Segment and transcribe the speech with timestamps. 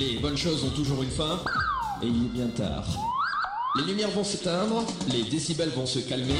[0.00, 1.38] Les bonnes choses ont toujours une fin,
[2.02, 2.86] et il est bien tard.
[3.76, 6.38] Les lumières vont s'éteindre, les décibels vont se calmer.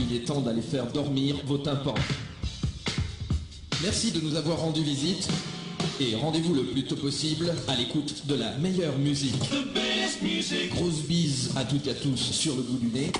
[0.00, 1.94] Il est temps d'aller faire dormir vos tympans.
[3.80, 5.28] Merci de nous avoir rendu visite
[6.00, 9.50] et rendez-vous le plus tôt possible à l'écoute de la meilleure musique.
[10.72, 13.12] Grosse bise à toutes et à tous sur le bout du nez.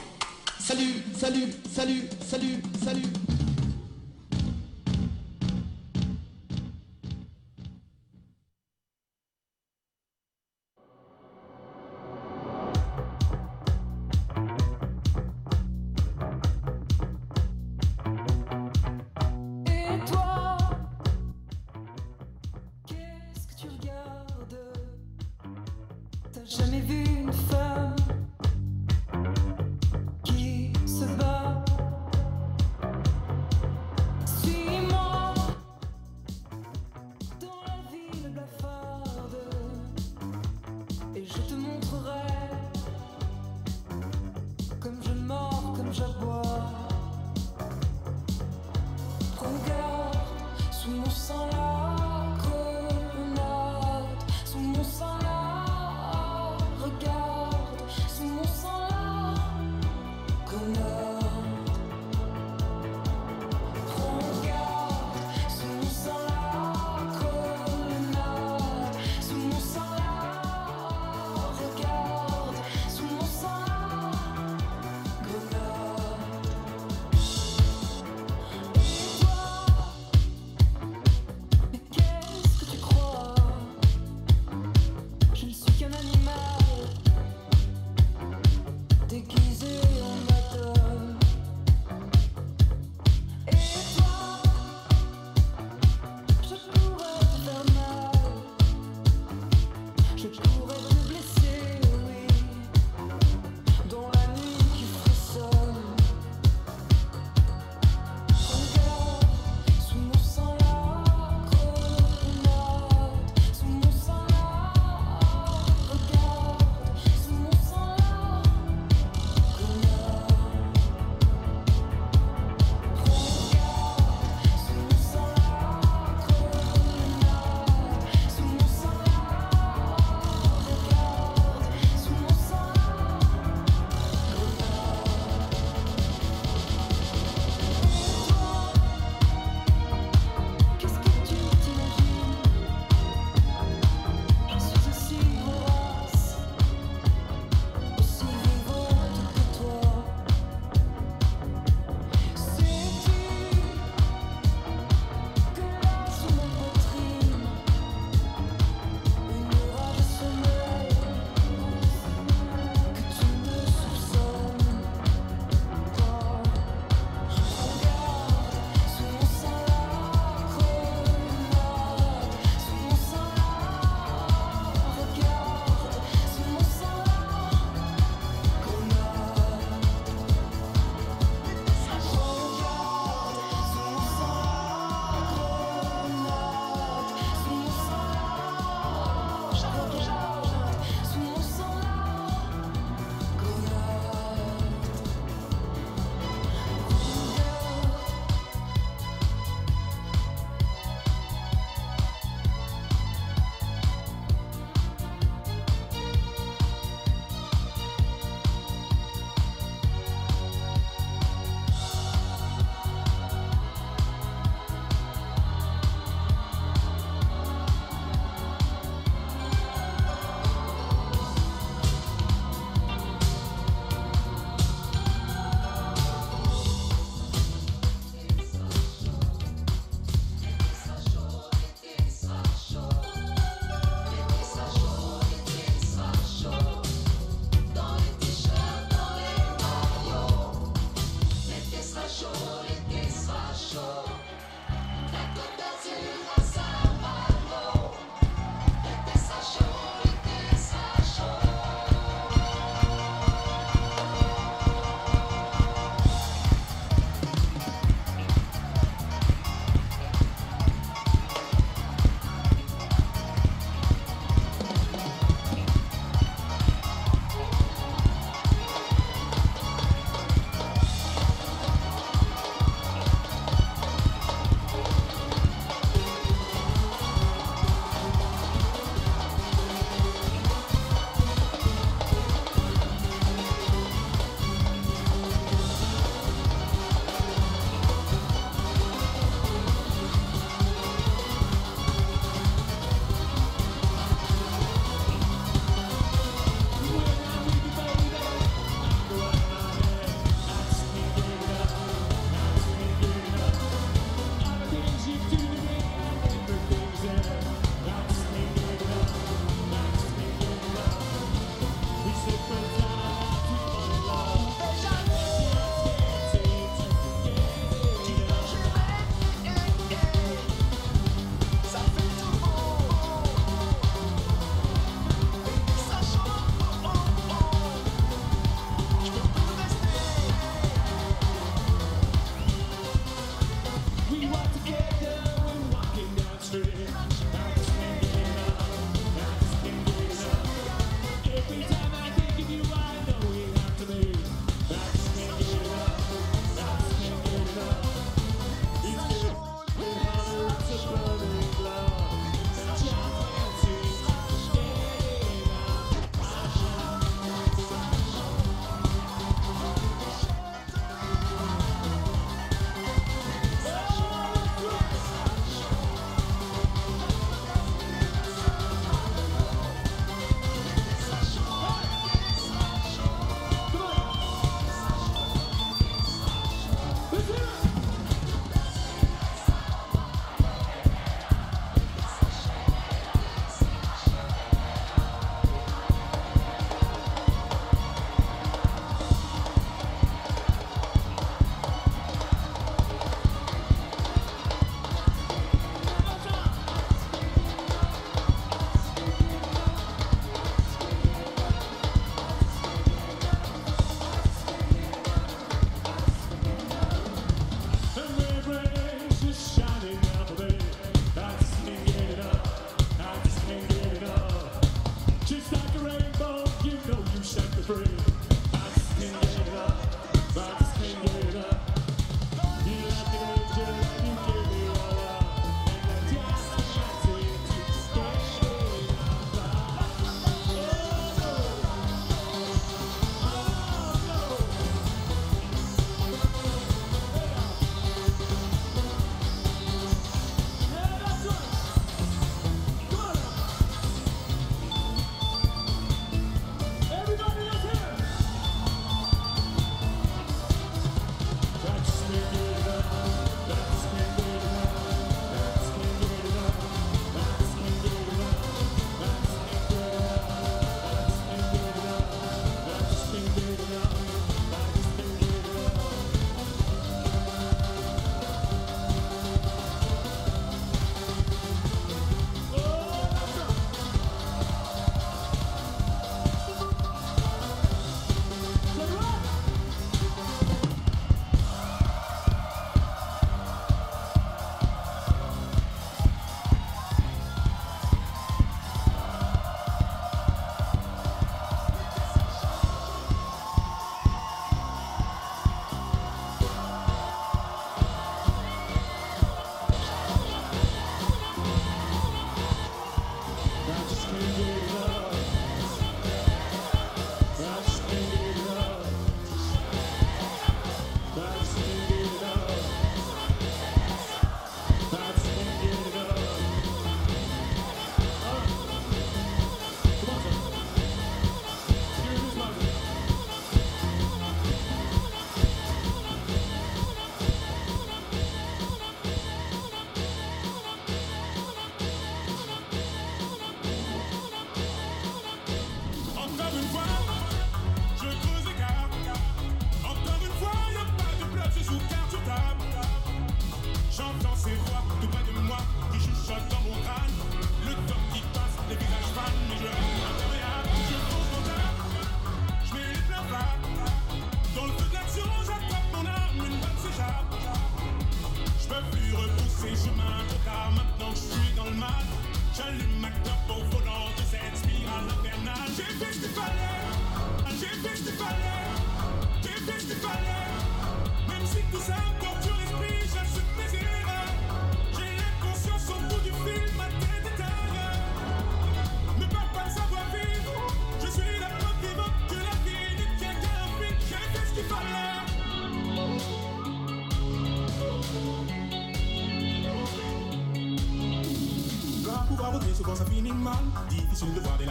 [0.58, 3.33] Salut, salut, salut, salut, salut.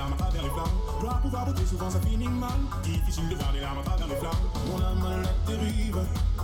[0.04, 1.00] Larmes à travers les flammes.
[1.00, 2.60] Gloire pouvoir voter, souvent ça finit mal.
[2.84, 4.44] Difficile de voir des larmes à travers les flammes.
[4.68, 6.00] Mon âme à la dérive,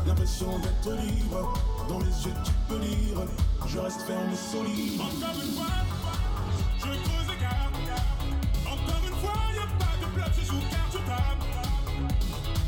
[0.05, 1.53] l'impression d'être libre.
[1.87, 3.19] Dans les yeux tu peux lire,
[3.65, 5.01] je reste ferme et solide.
[5.01, 5.75] Encore une fois,
[6.77, 7.75] je creuse les cartes.
[8.65, 11.45] Encore une fois, y a pas de bloc, je joue carte sur table.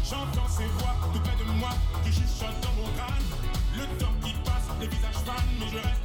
[0.03, 1.71] J'entends ces voix tout près de moi
[2.03, 3.27] qui chuchotent dans mon crâne.
[3.77, 6.00] Le temps qui passe, les visages fanent, mais je reste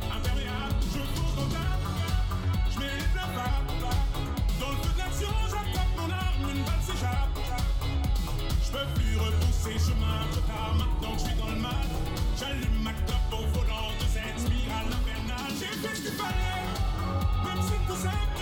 [9.87, 11.87] chemin maintenant que je suis dans le mal.
[12.39, 12.93] J'allume ma
[13.55, 15.53] volant de cette spirale infernale.
[15.61, 16.67] J'ai fait ce qu'il fallait,
[17.45, 18.36] même si tout ça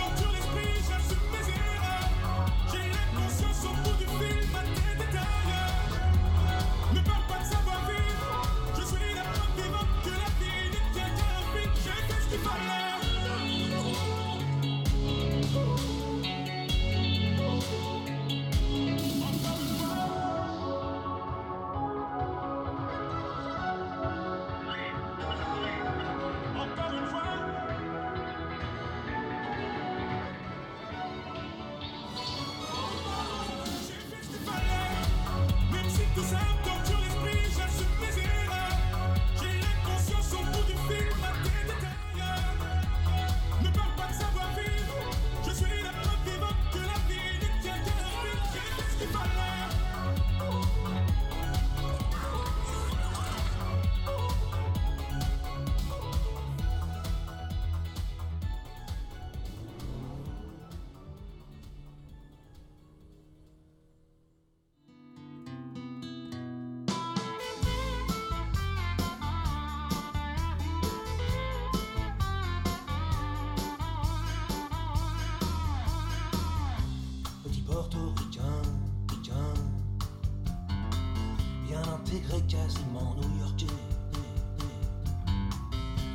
[82.21, 83.65] quasiment new-yorkais.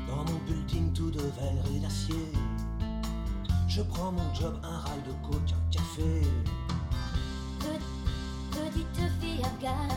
[0.06, 2.32] Dans mon building tout de verre et d'acier,
[3.68, 6.22] je prends mon job, un rail de coke, un café.
[8.50, 9.90] Petite fille afghane.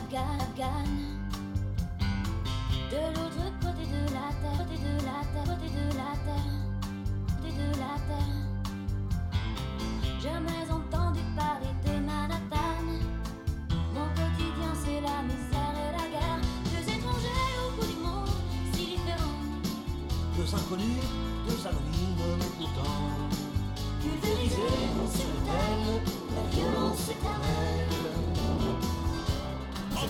[2.90, 6.52] De l'autre côté de la terre, côté de la terre, côté de la terre,
[7.40, 8.44] côté de la terre.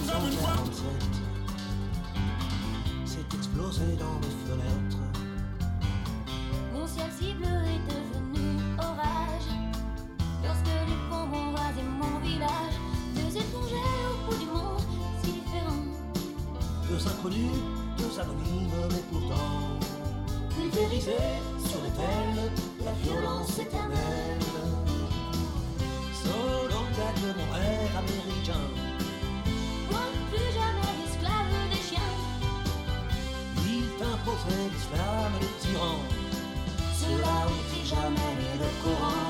[0.05, 0.53] Encore une fois.
[0.53, 0.87] 1947,
[3.05, 5.03] c'est explosé dans mes fenêtres.
[6.73, 9.51] Mon ciel si bleu est devenu orage
[10.43, 12.77] Lorsque les bombes ont rasé mon village
[13.15, 14.83] Deux étrangers au bout du monde,
[15.23, 15.87] si différents
[16.89, 17.59] Deux inconnus,
[17.97, 19.79] deux anonymes, mais pourtant
[20.55, 22.53] pulvérisés sur les pelles,
[22.85, 24.39] la violence éternelle.
[26.13, 28.65] Soldat de mon rêve américain,
[34.73, 36.01] l'islam tyrans.
[37.01, 39.25] Cela n'écrit jamais le Coran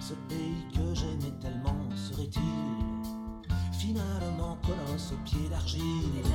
[0.00, 2.40] Ce pays que j'aimais tellement serait-il
[3.72, 6.33] finalement colosse au pied d'argile?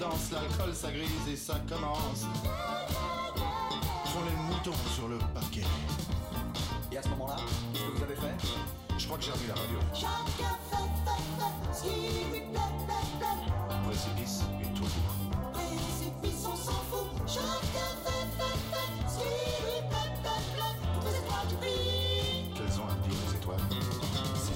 [0.00, 2.24] danse, l'alcool ça grise et ça commence.
[4.06, 5.64] Font les moutons sur le parquet.
[6.90, 7.36] Et à ce moment-là,
[7.72, 8.34] qu'est-ce que vous avez fait?
[8.98, 9.78] Je crois que j'ai revu la radio.
[9.94, 11.90] Chacun fait, fait, fait ce qui
[12.32, 13.40] lui plaît, plaît, plaît.
[13.86, 14.88] Précipice et tout.
[15.52, 17.06] Précipice, on s'en fout.
[17.26, 19.28] Chacun fait, fait, fait ce qui
[19.64, 20.76] lui plaît, plaît, plaît.
[20.94, 22.44] Toutes les étoiles du pays.
[22.56, 23.66] Quelles ont à dire les étoiles?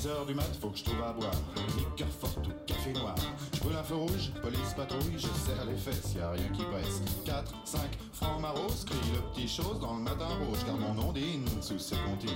[0.01, 1.39] 6 heures du mat, faut que je trouve à boire.
[1.77, 3.15] Liqueur forte ou café noir
[3.65, 7.01] brûle un feu rouge, police patrouille, je serre les fesses, y a rien qui presse.
[7.25, 7.81] 4, 5,
[8.13, 11.97] francs marose, crie le petit chose dans le matin rouge, car mon ondine sous ses
[11.97, 12.31] comptines.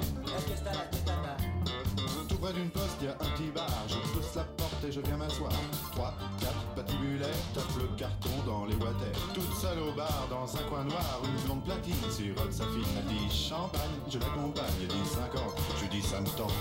[2.29, 5.01] Tout près d'une poste, y a un petit bar, je pousse la porte et je
[5.01, 5.53] viens m'asseoir.
[5.93, 9.12] 3, 4, patibulaire, tape le carton dans les water.
[9.35, 12.87] Toute seule au bar, dans un coin noir, une blonde platine sirote sa fille.
[12.97, 15.43] Elle dit champagne, je l'accompagne, elle dit 50,
[15.83, 16.53] je dis ça me tente.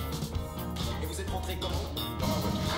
[1.02, 1.94] Et vous êtes rentré comment?
[2.20, 2.77] Dans ma voiture.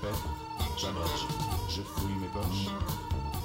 [0.00, 0.08] paie,
[1.68, 2.72] je fouille mes poches.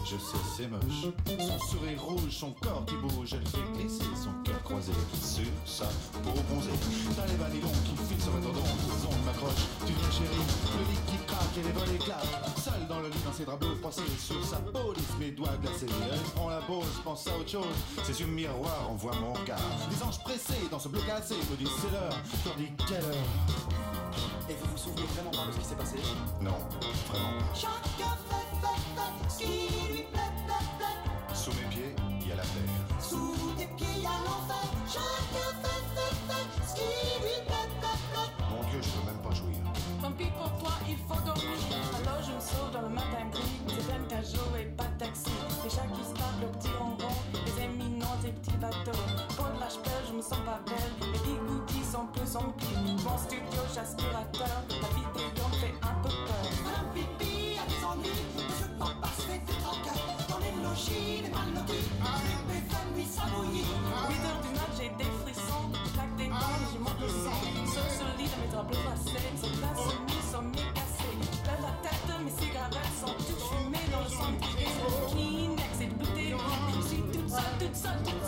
[0.06, 1.14] Je sais, c'est moche.
[1.26, 5.86] Son sourire rouge, son corps qui bouge, elle fait glisser son cœur croisé sur sa
[6.20, 6.70] peau bronzée.
[7.16, 9.66] T'as les balillons qui filent sur le dordon, les ondes m'accrochent.
[9.86, 10.46] Tu viens, chérie,
[10.78, 12.58] le lit qui craque et les volets claquent.
[12.58, 15.58] Seul dans le lit, dans ses draps bleus froissés, sur sa peau, lisse mes doigts
[15.62, 15.88] glacés.
[16.12, 17.76] Elle prend la pause, pense à autre chose.
[18.04, 19.58] Ses yeux miroirs envoient mon cas.
[19.90, 21.36] Les anges pressés dans ce bleu cassé.
[21.50, 22.14] me disent c'est l'heure.
[22.44, 23.83] Je leur dis quelle heure?
[24.50, 25.98] Et vous vous souvenez vraiment de ce qui s'est passé?
[26.42, 26.52] Non,
[27.08, 27.40] vraiment.
[77.84, 78.23] sun.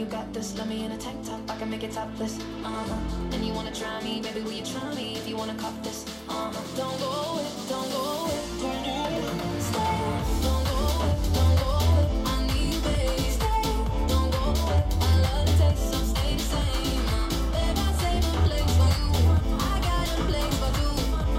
[0.00, 2.38] You got this, let me in a tank top, I can make it topless.
[2.64, 2.96] Uh huh.
[3.32, 6.06] And you wanna try me, baby, will you try me if you wanna cop this?
[6.26, 6.60] Uh huh.
[6.74, 9.60] Don't go away, don't go away, don't go away.
[9.60, 10.00] Stay,
[10.40, 12.06] don't go away, don't go away.
[12.24, 13.28] I need you, baby.
[13.36, 13.62] Stay,
[14.08, 14.80] don't go away.
[15.20, 16.40] Love the same.
[16.48, 19.12] Uh, babe, I save a place for you.
[19.52, 20.72] I got a place for.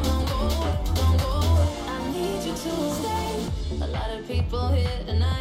[0.05, 1.69] Don't go away, don't go away.
[1.89, 3.33] I need you to stay.
[3.81, 5.40] A lot of people here tonight,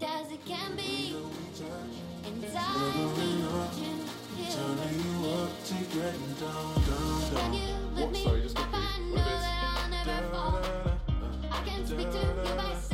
[0.00, 1.14] perfect as it can be.
[2.26, 3.36] And I need
[3.78, 3.94] you
[4.50, 7.54] Turning you up to getting down, down, down.
[7.54, 8.24] you lift me
[8.56, 10.62] up, I know that I'll never fall.
[11.50, 12.93] I can speak to you by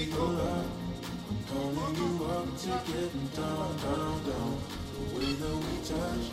[0.00, 0.06] I'm
[1.48, 4.54] calling you up to get down, down, down.
[4.94, 6.26] The way that we touch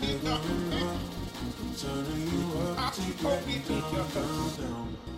[0.00, 0.24] is.
[0.24, 4.08] I'm turning you up to getting down,
[4.56, 5.15] down,